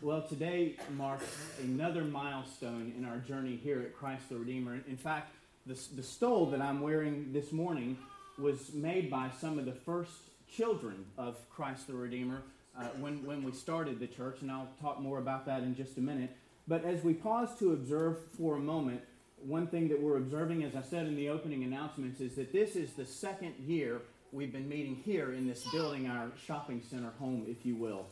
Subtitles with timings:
[0.00, 1.26] Well, today marks
[1.60, 4.78] another milestone in our journey here at Christ the Redeemer.
[4.86, 5.34] In fact,
[5.66, 7.98] the, the stole that I'm wearing this morning
[8.38, 10.12] was made by some of the first
[10.48, 12.42] children of Christ the Redeemer
[12.78, 15.96] uh, when, when we started the church, and I'll talk more about that in just
[15.96, 16.30] a minute.
[16.68, 19.00] But as we pause to observe for a moment,
[19.44, 22.76] one thing that we're observing, as I said in the opening announcements, is that this
[22.76, 27.46] is the second year we've been meeting here in this building, our shopping center home,
[27.48, 28.06] if you will.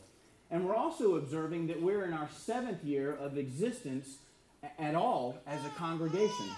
[0.49, 4.17] And we're also observing that we're in our seventh year of existence
[4.79, 6.49] at all as a congregation.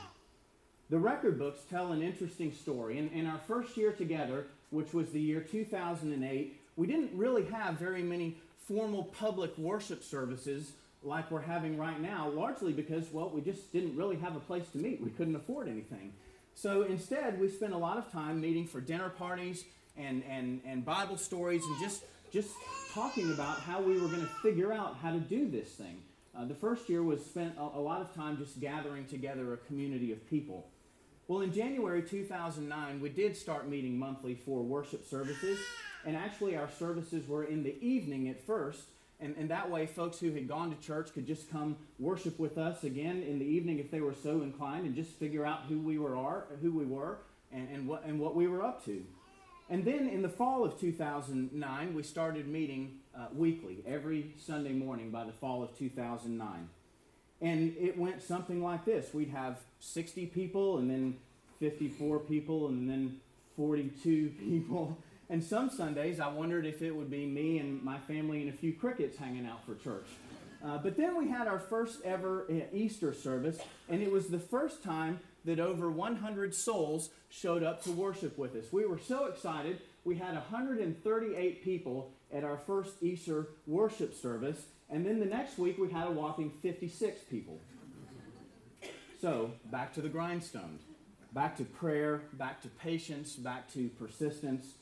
[0.89, 2.97] The record books tell an interesting story.
[2.97, 7.75] In, in our first year together, which was the year 2008, we didn't really have
[7.75, 10.71] very many formal public worship services
[11.03, 14.67] like we're having right now, largely because, well, we just didn't really have a place
[14.69, 15.02] to meet.
[15.02, 16.13] We couldn't afford anything.
[16.55, 19.63] So instead, we spent a lot of time meeting for dinner parties
[19.97, 22.49] and, and, and Bible stories and just, just
[22.93, 26.01] talking about how we were going to figure out how to do this thing.
[26.38, 29.58] Uh, the first year was spent a, a lot of time just gathering together a
[29.58, 30.67] community of people.
[31.27, 35.59] Well, in January 2009, we did start meeting monthly for worship services,
[36.05, 38.81] and actually, our services were in the evening at first,
[39.19, 42.57] and, and that way, folks who had gone to church could just come worship with
[42.57, 45.80] us again in the evening if they were so inclined, and just figure out who
[45.80, 47.19] we were, are, who we were,
[47.52, 49.03] and, and what and what we were up to.
[49.70, 55.12] And then in the fall of 2009, we started meeting uh, weekly, every Sunday morning
[55.12, 56.70] by the fall of 2009.
[57.42, 61.17] And it went something like this we'd have 60 people, and then
[61.59, 63.20] 54 people, and then
[63.56, 64.97] 42 people.
[65.30, 68.58] And some Sundays, I wondered if it would be me and my family and a
[68.58, 70.08] few crickets hanging out for church.
[70.66, 74.40] Uh, but then we had our first ever uh, Easter service, and it was the
[74.40, 78.65] first time that over 100 souls showed up to worship with us.
[78.71, 79.79] We were so excited.
[80.03, 85.77] We had 138 people at our first Easter worship service, and then the next week
[85.77, 87.59] we had a whopping 56 people.
[89.21, 90.79] So, back to the grindstone.
[91.33, 94.73] Back to prayer, back to patience, back to persistence.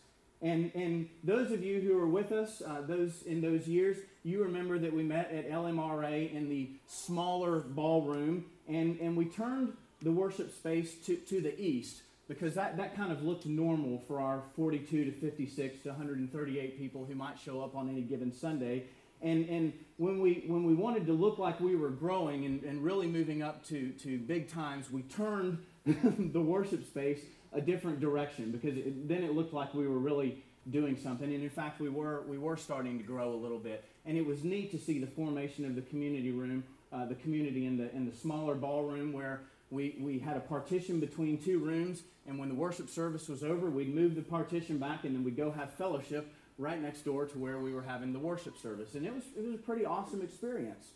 [0.42, 4.44] And, and those of you who are with us, uh, those in those years, you
[4.44, 10.12] remember that we met at LMRA in the smaller ballroom, and, and we turned the
[10.12, 14.44] worship space to, to the east because that, that kind of looked normal for our
[14.56, 18.84] 42 to 56 to 138 people who might show up on any given Sunday.
[19.22, 22.84] And, and when, we, when we wanted to look like we were growing and, and
[22.84, 27.22] really moving up to, to big times, we turned the worship space
[27.54, 31.34] a different direction because it, then it looked like we were really doing something.
[31.34, 33.86] And in fact, we were, we were starting to grow a little bit.
[34.06, 37.66] And it was neat to see the formation of the community room, uh, the community
[37.66, 42.04] in the, in the smaller ballroom where we, we had a partition between two rooms,
[42.26, 45.38] and when the worship service was over, we'd move the partition back, and then we'd
[45.38, 48.96] go have fellowship right next door to where we were having the worship service.
[48.96, 50.88] And it was, it was a pretty awesome experience.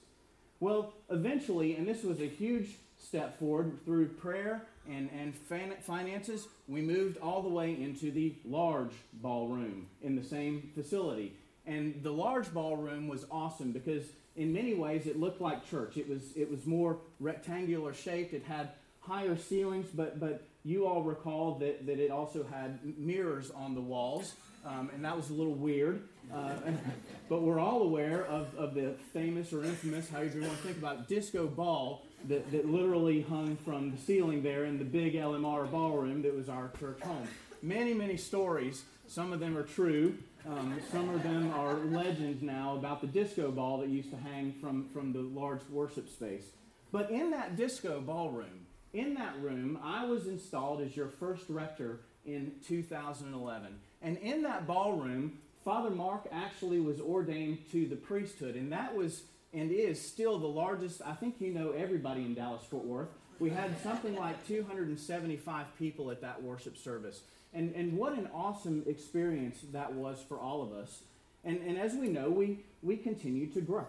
[0.60, 5.36] Well, eventually, and this was a huge step forward through prayer and, and
[5.84, 11.34] finances, we moved all the way into the large ballroom in the same facility.
[11.66, 14.04] And the large ballroom was awesome because
[14.36, 15.98] in many ways it looked like church.
[15.98, 18.34] It was it was more rectangular shaped.
[18.34, 18.70] It had
[19.00, 23.82] higher ceilings, but but you all recall that, that it also had mirrors on the
[23.82, 26.04] walls, um, and that was a little weird.
[26.32, 26.54] Uh,
[27.30, 30.78] but we're all aware of, of the famous or infamous, however you want to think
[30.78, 35.70] about disco ball that, that literally hung from the ceiling there in the big LMR
[35.70, 37.28] ballroom that was our church home.
[37.64, 38.84] Many, many stories.
[39.12, 40.18] Some of them are true.
[40.48, 44.54] Um, some of them are legends now about the disco ball that used to hang
[44.62, 46.46] from, from the large worship space.
[46.94, 52.00] But in that disco ballroom, in that room, I was installed as your first rector
[52.26, 53.76] in 2011.
[54.02, 58.56] And in that ballroom, Father Mark actually was ordained to the priesthood.
[58.56, 59.24] And that was
[59.54, 63.10] and is still the largest, I think you know everybody in Dallas Fort Worth.
[63.40, 67.24] We had something like 275 people at that worship service.
[67.54, 71.02] And, and what an awesome experience that was for all of us.
[71.44, 73.86] And, and as we know, we, we continue to grow.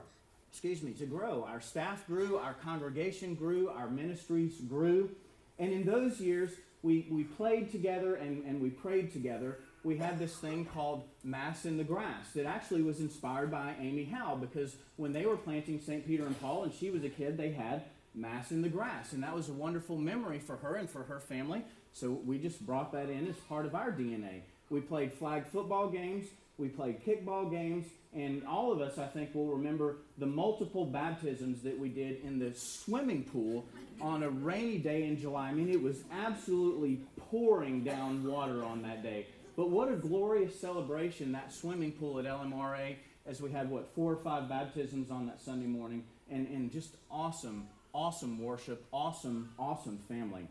[0.50, 1.47] Excuse me, to grow.
[1.49, 5.11] Our staff grew, our congregation grew, our ministries grew.
[5.59, 6.50] And in those years,
[6.82, 9.61] we, we played together and, and we prayed together.
[9.85, 14.05] We had this thing called Mass in the Grass that actually was inspired by Amy
[14.05, 16.06] Howe because when they were planting St.
[16.06, 19.12] Peter and Paul and she was a kid, they had Mass in the Grass.
[19.12, 21.64] And that was a wonderful memory for her and for her family.
[21.93, 24.43] So we just brought that in as part of our DNA.
[24.71, 29.35] We played flag football games, we played kickball games, and all of us, I think,
[29.35, 33.67] will remember the multiple baptisms that we did in the swimming pool
[34.00, 35.49] on a rainy day in July.
[35.49, 37.00] I mean, it was absolutely
[37.31, 39.27] pouring down water on that day.
[39.56, 42.97] But what a glorious celebration that swimming pool at LMRA
[43.27, 46.97] as we had, what, four or five baptisms on that Sunday morning, and, and just
[47.11, 50.49] awesome, awesome worship, awesome, awesome family.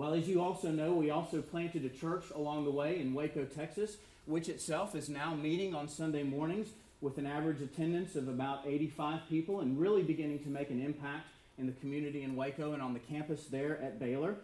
[0.00, 3.44] Well, as you also know, we also planted a church along the way in Waco,
[3.44, 6.68] Texas, which itself is now meeting on Sunday mornings
[7.02, 11.26] with an average attendance of about 85 people and really beginning to make an impact
[11.58, 14.36] in the community in Waco and on the campus there at Baylor.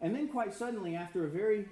[0.00, 1.66] And then, quite suddenly, after a very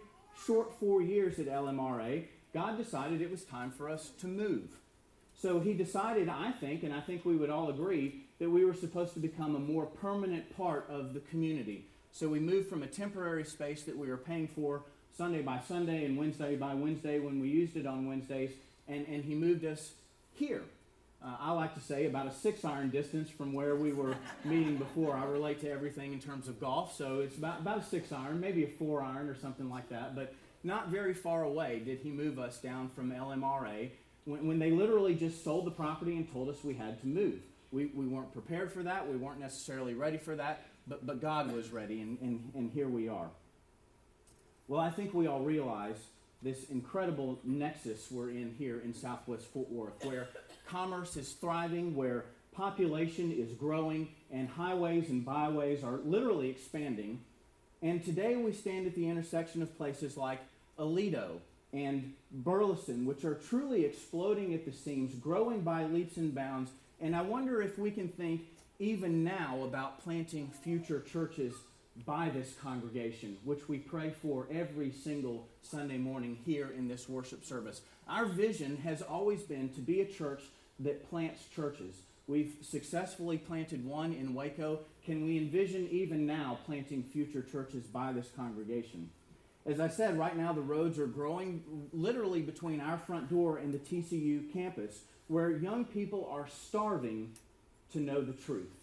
[0.45, 4.77] short four years at LMRA, God decided it was time for us to move.
[5.35, 8.75] So He decided, I think, and I think we would all agree, that we were
[8.75, 11.87] supposed to become a more permanent part of the community.
[12.13, 14.83] So we moved from a temporary space that we were paying for
[15.17, 18.51] Sunday by Sunday and Wednesday by Wednesday when we used it on Wednesdays,
[18.89, 19.93] and, and He moved us
[20.35, 20.63] here.
[21.23, 24.77] Uh, I like to say about a six iron distance from where we were meeting
[24.77, 25.15] before.
[25.15, 28.41] I relate to everything in terms of golf, so it's about, about a six iron,
[28.41, 30.15] maybe a four iron or something like that.
[30.15, 33.91] But not very far away did he move us down from LMRA
[34.25, 37.41] when, when they literally just sold the property and told us we had to move.
[37.71, 41.53] We, we weren't prepared for that, we weren't necessarily ready for that, but, but God
[41.53, 43.31] was ready, and, and, and here we are.
[44.67, 45.97] Well, I think we all realize
[46.43, 50.29] this incredible nexus we're in here in Southwest Fort Worth, where
[50.67, 57.21] commerce is thriving, where population is growing, and highways and byways are literally expanding.
[57.83, 60.41] And today we stand at the intersection of places like
[60.79, 61.39] Aledo
[61.73, 66.73] and Burleson, which are truly exploding at the seams, growing by leaps and bounds.
[67.01, 68.43] And I wonder if we can think
[68.81, 71.53] even now about planting future churches
[72.07, 77.45] by this congregation, which we pray for every single Sunday morning here in this worship
[77.45, 77.83] service.
[78.09, 80.43] Our vision has always been to be a church
[80.81, 81.95] that plants churches.
[82.27, 84.81] We've successfully planted one in Waco.
[85.05, 89.11] Can we envision even now planting future churches by this congregation?
[89.67, 91.63] As I said, right now the roads are growing
[91.93, 97.33] literally between our front door and the TCU campus, where young people are starving
[97.93, 98.81] to know the truth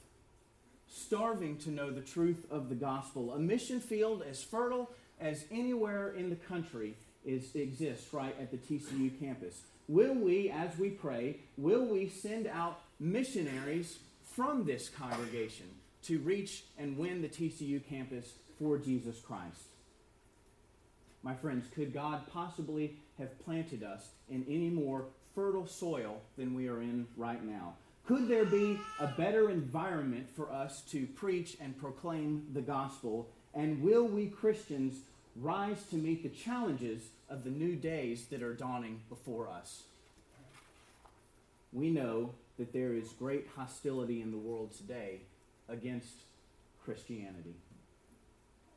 [0.89, 3.33] starving to know the truth of the gospel.
[3.33, 4.89] A mission field as fertile
[5.19, 6.95] as anywhere in the country
[7.25, 9.61] is, exists right at the TCU campus.
[9.87, 15.67] Will we, as we pray, will we send out missionaries from this congregation
[16.03, 19.61] to reach and win the TCU campus for Jesus Christ?
[21.23, 26.67] My friends, could God possibly have planted us in any more fertile soil than we
[26.67, 27.73] are in right now?
[28.07, 33.27] Could there be a better environment for us to preach and proclaim the gospel?
[33.53, 35.01] And will we Christians
[35.35, 39.83] rise to meet the challenges of the new days that are dawning before us?
[41.73, 45.19] We know that there is great hostility in the world today
[45.67, 46.13] against
[46.85, 47.55] Christianity.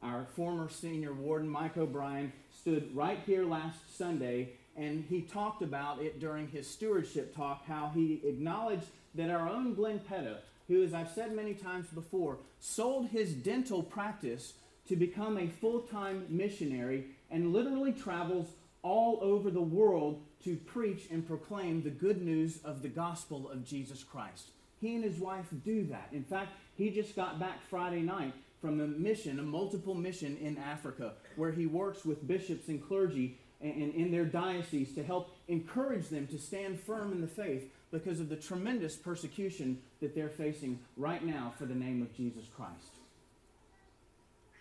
[0.03, 6.01] Our former senior warden, Mike O'Brien, stood right here last Sunday and he talked about
[6.01, 10.95] it during his stewardship talk how he acknowledged that our own Glenn Petta, who, as
[10.95, 14.55] I've said many times before, sold his dental practice
[14.89, 18.49] to become a full time missionary and literally travels
[18.83, 23.65] all over the world to preach and proclaim the good news of the gospel of
[23.65, 24.49] Jesus Christ.
[24.81, 26.09] He and his wife do that.
[26.13, 30.57] In fact, he just got back Friday night from a mission, a multiple mission in
[30.57, 36.09] Africa, where he works with bishops and clergy and in their diocese to help encourage
[36.09, 40.79] them to stand firm in the faith because of the tremendous persecution that they're facing
[40.97, 42.95] right now for the name of Jesus Christ.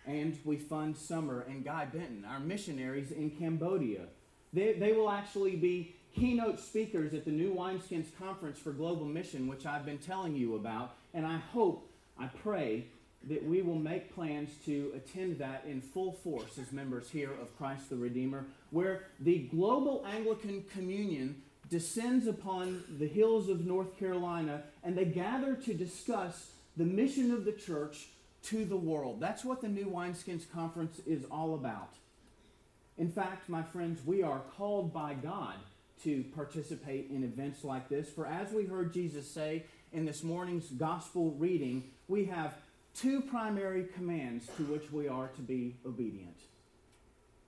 [0.06, 4.06] And we fund Summer and Guy Benton, our missionaries in Cambodia.
[4.52, 9.46] They, they will actually be keynote speakers at the New Wineskins Conference for Global Mission,
[9.46, 10.96] which I've been telling you about.
[11.14, 11.88] And I hope,
[12.18, 12.86] I pray,
[13.28, 17.56] that we will make plans to attend that in full force as members here of
[17.58, 24.62] Christ the Redeemer, where the global Anglican communion descends upon the hills of North Carolina
[24.82, 28.08] and they gather to discuss the mission of the church
[28.42, 29.20] to the world.
[29.20, 31.94] That's what the New Wineskins Conference is all about.
[32.98, 35.54] In fact, my friends, we are called by God
[36.02, 38.08] to participate in events like this.
[38.08, 42.54] For as we heard Jesus say in this morning's gospel reading, we have
[42.94, 46.36] two primary commands to which we are to be obedient.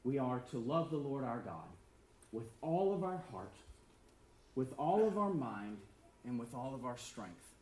[0.04, 1.68] We are to love the Lord our God
[2.32, 3.52] with all of our heart,
[4.54, 5.78] with all of our mind,
[6.24, 7.54] and with all of our strength.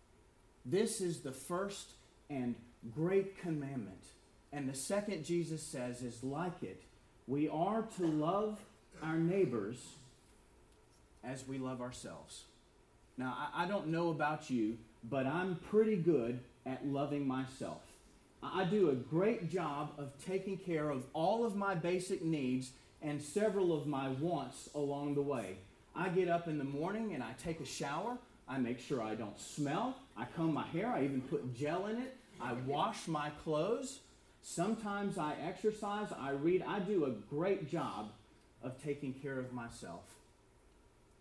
[0.64, 1.92] This is the first
[2.28, 2.54] and
[2.94, 4.04] great commandment.
[4.52, 6.82] And the second, Jesus says, is like it.
[7.26, 8.58] We are to love
[9.02, 9.78] our neighbors
[11.22, 12.44] as we love ourselves.
[13.16, 17.82] Now, I, don't know about you, but I'm pretty good at loving myself.
[18.42, 23.20] I do a great job of taking care of all of my basic needs and
[23.20, 25.58] several of my wants along the way.
[25.94, 28.16] I get up in the morning and I take a shower.
[28.48, 29.96] I make sure I don't smell.
[30.16, 30.88] I comb my hair.
[30.88, 32.16] I even put gel in it.
[32.40, 34.00] I wash my clothes.
[34.42, 36.08] Sometimes I exercise.
[36.18, 36.64] I read.
[36.66, 38.10] I do a great job
[38.62, 40.02] of taking care of myself.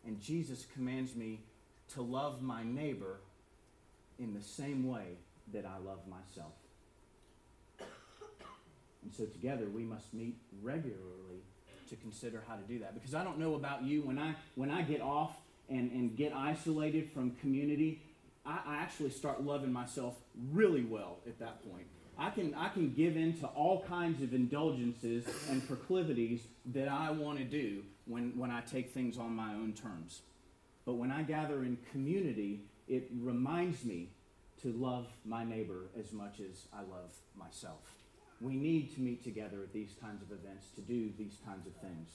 [0.05, 1.41] And Jesus commands me
[1.93, 3.19] to love my neighbor
[4.17, 5.17] in the same way
[5.53, 6.53] that I love myself.
[9.03, 11.43] And so together we must meet regularly
[11.89, 12.93] to consider how to do that.
[12.93, 15.36] Because I don't know about you, when I when I get off
[15.69, 18.01] and, and get isolated from community,
[18.46, 20.15] I, I actually start loving myself
[20.51, 21.88] really well at that point.
[22.17, 26.41] I can I can give in to all kinds of indulgences and proclivities
[26.74, 30.22] that I want to do when, when I take things on my own terms.
[30.86, 34.10] But when I gather in community, it reminds me
[34.63, 37.99] to love my neighbor as much as I love myself.
[38.41, 41.74] We need to meet together at these kinds of events to do these kinds of
[41.75, 42.10] things.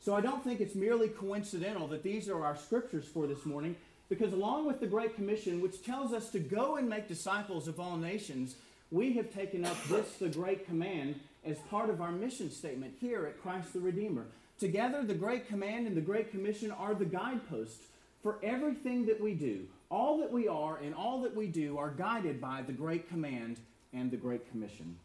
[0.00, 3.76] So I don't think it's merely coincidental that these are our scriptures for this morning,
[4.08, 7.80] because along with the Great Commission, which tells us to go and make disciples of
[7.80, 8.56] all nations,
[8.90, 13.26] we have taken up this, the Great Command, as part of our mission statement here
[13.26, 14.26] at Christ the Redeemer.
[14.58, 17.86] Together, the Great Command and the Great Commission are the guideposts
[18.22, 19.64] for everything that we do.
[19.90, 23.58] All that we are and all that we do are guided by the Great Command
[23.92, 24.96] and the Great Commission.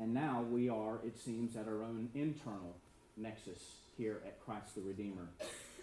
[0.00, 2.74] And now we are, it seems, at our own internal
[3.18, 3.62] nexus
[3.98, 5.28] here at Christ the Redeemer.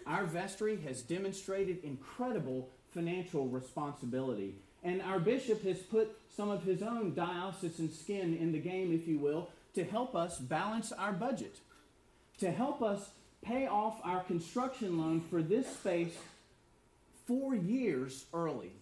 [0.06, 6.82] Our vestry has demonstrated incredible financial responsibility, and our bishop has put some of his
[6.82, 11.56] own diocesan skin in the game, if you will, to help us balance our budget,
[12.38, 13.10] to help us
[13.42, 16.16] pay off our construction loan for this space
[17.26, 18.72] four years early.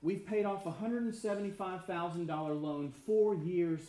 [0.00, 3.80] We've paid off a $175,000 loan four years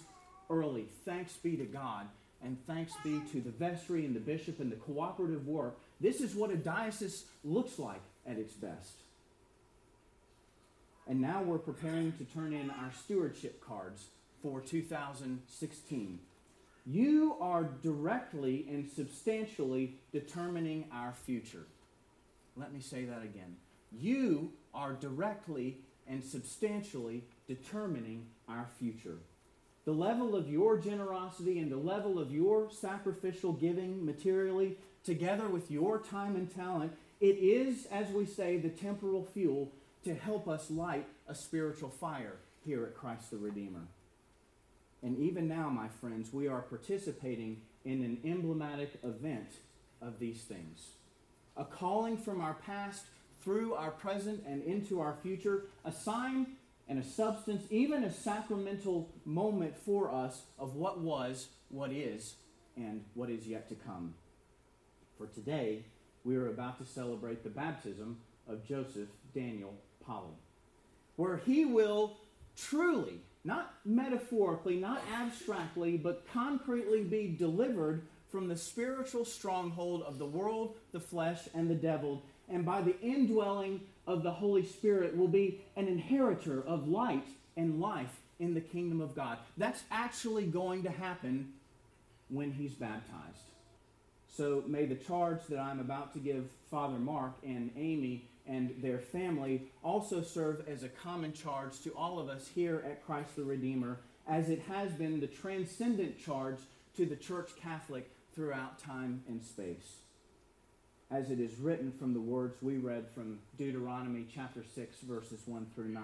[0.51, 0.87] early.
[1.05, 2.07] Thanks be to God,
[2.43, 5.79] and thanks be to the vestry and the bishop and the cooperative work.
[5.99, 8.93] This is what a diocese looks like at its best.
[11.07, 14.05] And now we're preparing to turn in our stewardship cards
[14.41, 16.19] for 2016.
[16.85, 21.65] You are directly and substantially determining our future.
[22.57, 23.55] Let me say that again.
[23.91, 25.77] You are directly
[26.07, 29.19] and substantially determining our future.
[29.85, 35.71] The level of your generosity and the level of your sacrificial giving materially, together with
[35.71, 39.71] your time and talent, it is, as we say, the temporal fuel
[40.03, 43.87] to help us light a spiritual fire here at Christ the Redeemer.
[45.03, 49.49] And even now, my friends, we are participating in an emblematic event
[50.01, 50.91] of these things.
[51.57, 53.05] A calling from our past
[53.43, 56.47] through our present and into our future, a sign
[56.91, 62.35] and a substance, even a sacramental moment for us of what was, what is,
[62.75, 64.13] and what is yet to come.
[65.17, 65.85] For today,
[66.25, 69.73] we are about to celebrate the baptism of Joseph Daniel
[70.05, 70.35] Polly,
[71.15, 72.17] where he will
[72.57, 80.25] truly not metaphorically, not abstractly, but concretely be delivered from the spiritual stronghold of the
[80.25, 85.27] world, the flesh, and the devil, and by the indwelling of the Holy Spirit will
[85.27, 89.37] be an inheritor of light and life in the kingdom of God.
[89.57, 91.53] That's actually going to happen
[92.29, 93.51] when he's baptized.
[94.27, 98.99] So may the charge that I'm about to give Father Mark and Amy and their
[98.99, 103.43] family also serve as a common charge to all of us here at Christ the
[103.43, 106.57] Redeemer, as it has been the transcendent charge
[106.95, 109.97] to the Church Catholic throughout time and space.
[111.11, 115.67] As it is written from the words we read from Deuteronomy chapter 6, verses 1
[115.75, 116.03] through 9.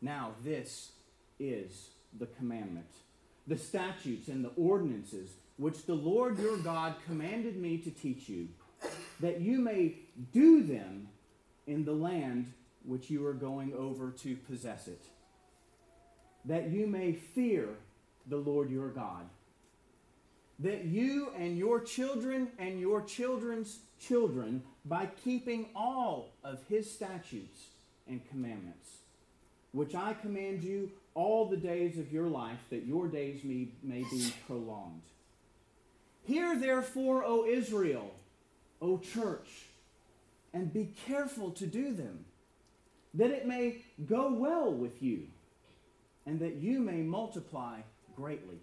[0.00, 0.92] Now, this
[1.40, 2.86] is the commandment,
[3.48, 8.46] the statutes and the ordinances which the Lord your God commanded me to teach you,
[9.18, 9.96] that you may
[10.32, 11.08] do them
[11.66, 12.52] in the land
[12.84, 15.02] which you are going over to possess it,
[16.44, 17.68] that you may fear
[18.28, 19.28] the Lord your God,
[20.60, 27.66] that you and your children and your children's children, by keeping all of his statutes
[28.08, 28.90] and commandments,
[29.72, 34.04] which I command you all the days of your life, that your days may, may
[34.10, 35.02] be prolonged.
[36.24, 38.14] Hear therefore, O Israel,
[38.80, 39.48] O church,
[40.52, 42.24] and be careful to do them,
[43.14, 45.26] that it may go well with you,
[46.24, 47.80] and that you may multiply
[48.16, 48.60] greatly,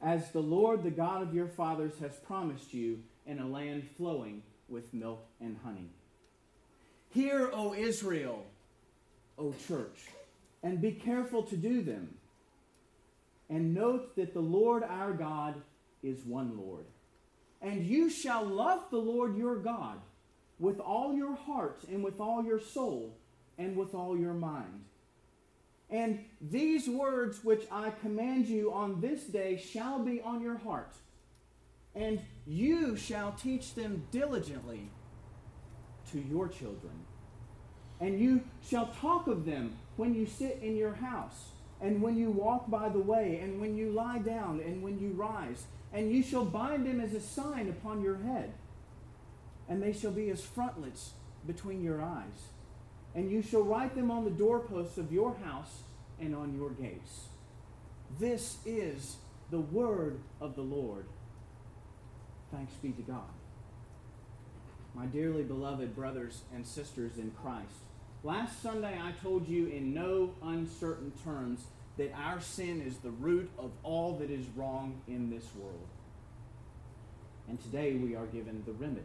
[0.00, 4.42] as the Lord, the God of your fathers, has promised you in a land flowing
[4.68, 5.90] with milk and honey.
[7.10, 8.44] Hear, O Israel,
[9.38, 10.06] O church,
[10.62, 12.14] and be careful to do them.
[13.50, 15.54] And note that the Lord our God
[16.02, 16.84] is one Lord
[17.62, 19.98] And you shall love the Lord your God
[20.60, 23.16] with all your heart and with all your soul
[23.56, 24.84] and with all your mind.
[25.90, 30.92] And these words which I command you on this day shall be on your heart,
[31.94, 34.90] and you shall teach them diligently
[36.12, 36.92] to your children.
[38.00, 41.48] And you shall talk of them when you sit in your house,
[41.80, 45.10] and when you walk by the way, and when you lie down, and when you
[45.10, 45.64] rise.
[45.92, 48.52] And you shall bind them as a sign upon your head,
[49.68, 51.12] and they shall be as frontlets
[51.46, 52.50] between your eyes.
[53.18, 55.80] And you shall write them on the doorposts of your house
[56.20, 57.22] and on your gates.
[58.20, 59.16] This is
[59.50, 61.04] the word of the Lord.
[62.52, 63.28] Thanks be to God.
[64.94, 67.82] My dearly beloved brothers and sisters in Christ,
[68.22, 71.64] last Sunday I told you in no uncertain terms
[71.96, 75.88] that our sin is the root of all that is wrong in this world.
[77.48, 79.02] And today we are given the remedy,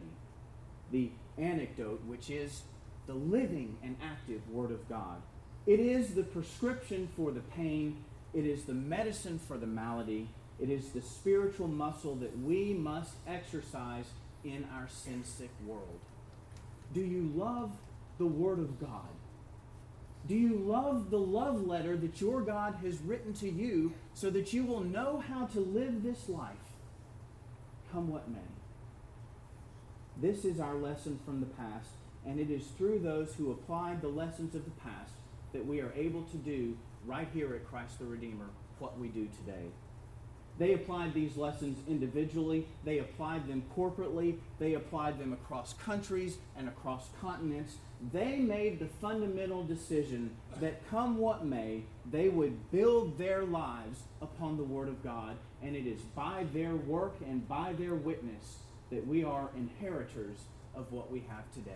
[0.92, 2.62] the antidote, which is
[3.06, 5.20] the living and active Word of God.
[5.66, 10.28] It is the prescription for the pain, it is the medicine for the malady,
[10.60, 14.06] it is the spiritual muscle that we must exercise
[14.44, 16.00] in our sin sick world.
[16.92, 17.72] Do you love
[18.18, 19.08] the Word of God?
[20.26, 24.52] Do you love the love letter that your God has written to you so that
[24.52, 26.56] you will know how to live this life,
[27.92, 28.38] come what may?
[30.20, 31.90] This is our lesson from the past,
[32.26, 35.12] and it is through those who applied the lessons of the past
[35.52, 36.76] that we are able to do
[37.06, 38.46] right here at Christ the Redeemer
[38.78, 39.66] what we do today.
[40.56, 46.68] They applied these lessons individually, they applied them corporately, they applied them across countries and
[46.68, 47.74] across continents.
[48.12, 54.56] They made the fundamental decision that come what may, they would build their lives upon
[54.56, 58.58] the Word of God, and it is by their work and by their witness
[58.90, 60.38] that we are inheritors
[60.76, 61.72] of what we have today.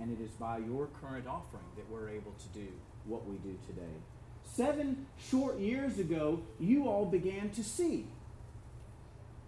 [0.00, 2.68] And it is by your current offering that we're able to do
[3.04, 3.96] what we do today.
[4.44, 8.06] Seven short years ago, you all began to see.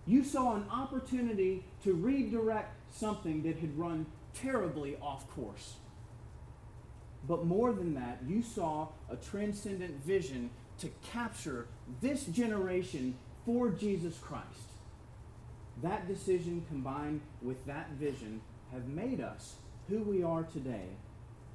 [0.07, 5.75] You saw an opportunity to redirect something that had run terribly off course.
[7.29, 11.67] But more than that, you saw a transcendent vision to capture
[12.01, 14.47] this generation for Jesus Christ.
[15.83, 18.41] That decision combined with that vision
[18.73, 19.57] have made us
[19.91, 20.87] who we are today,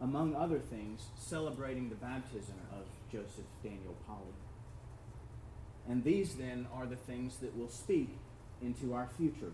[0.02, 4.36] among other things, celebrating the baptism of Joseph Daniel Polly.
[5.88, 8.18] And these then are the things that will speak
[8.62, 9.54] into our future.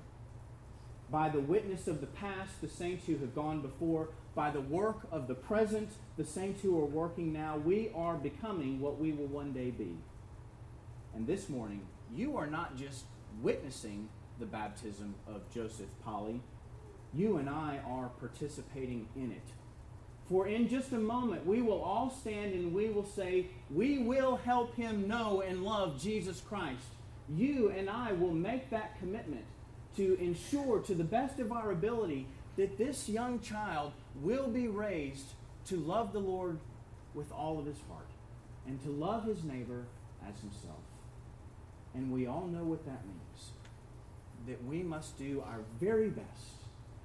[1.11, 5.01] By the witness of the past, the saints who have gone before, by the work
[5.11, 9.27] of the present, the saints who are working now, we are becoming what we will
[9.27, 9.95] one day be.
[11.13, 11.81] And this morning,
[12.15, 13.03] you are not just
[13.43, 16.41] witnessing the baptism of Joseph Polly,
[17.13, 19.43] you and I are participating in it.
[20.29, 24.37] For in just a moment, we will all stand and we will say, We will
[24.37, 26.85] help him know and love Jesus Christ.
[27.29, 29.45] You and I will make that commitment
[29.97, 35.27] to ensure, to the best of our ability, that this young child will be raised
[35.67, 36.59] to love the Lord
[37.13, 38.07] with all of his heart
[38.65, 39.83] and to love his neighbor
[40.27, 40.79] as himself.
[41.93, 43.51] And we all know what that means
[44.47, 46.60] that we must do our very best,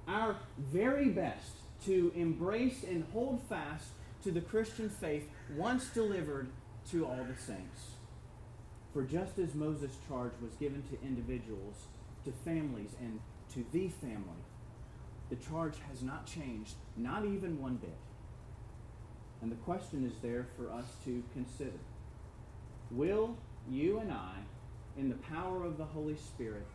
[0.07, 1.51] our very best
[1.85, 3.89] to embrace and hold fast
[4.23, 6.49] to the Christian faith once delivered
[6.91, 7.91] to all the saints.
[8.93, 11.75] For just as Moses' charge was given to individuals,
[12.25, 13.19] to families, and
[13.53, 14.43] to the family,
[15.29, 17.97] the charge has not changed, not even one bit.
[19.41, 21.77] And the question is there for us to consider.
[22.89, 23.35] Will
[23.69, 24.35] you and I,
[24.97, 26.65] in the power of the Holy Spirit,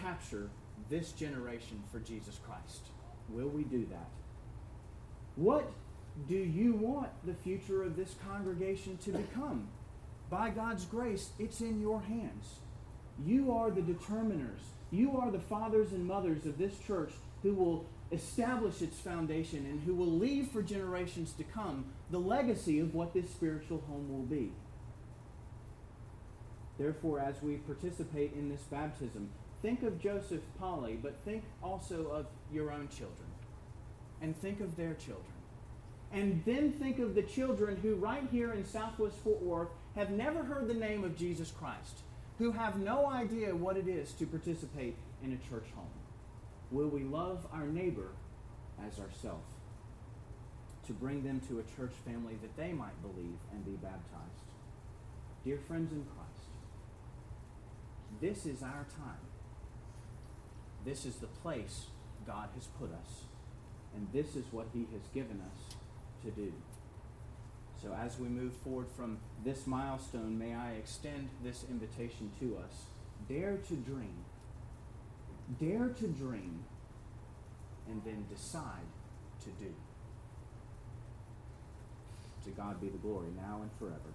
[0.00, 0.50] capture
[0.90, 2.82] this generation for Jesus Christ?
[3.28, 4.08] Will we do that?
[5.36, 5.70] What
[6.28, 9.68] do you want the future of this congregation to become?
[10.28, 12.56] By God's grace, it's in your hands.
[13.24, 14.60] You are the determiners.
[14.90, 19.80] You are the fathers and mothers of this church who will establish its foundation and
[19.82, 24.24] who will leave for generations to come the legacy of what this spiritual home will
[24.24, 24.52] be.
[26.76, 29.28] Therefore, as we participate in this baptism,
[29.62, 33.30] think of Joseph Polly, but think also of your own children
[34.20, 35.24] and think of their children.
[36.12, 40.42] And then think of the children who, right here in Southwest Fort Worth, have never
[40.42, 42.00] heard the name of Jesus Christ,
[42.38, 45.86] who have no idea what it is to participate in a church home.
[46.70, 48.10] Will we love our neighbor
[48.86, 49.46] as ourselves?
[50.86, 54.50] To bring them to a church family that they might believe and be baptized.
[55.44, 56.50] Dear friends in Christ,
[58.20, 59.29] this is our time.
[60.84, 61.86] This is the place
[62.26, 63.24] God has put us.
[63.94, 65.74] And this is what He has given us
[66.24, 66.52] to do.
[67.82, 72.84] So as we move forward from this milestone, may I extend this invitation to us.
[73.28, 74.24] Dare to dream.
[75.58, 76.64] Dare to dream
[77.88, 78.86] and then decide
[79.44, 79.72] to do.
[82.44, 84.12] To God be the glory now and forever.